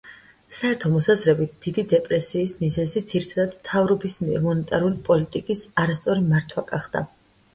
[0.57, 7.07] საერთო მოსაზრებით დიდი დეპრესიის მიზეზი ძირითადად მთავრობის მიერ მონეტარული პოლიტიკის არასწორი მართვა გახდა.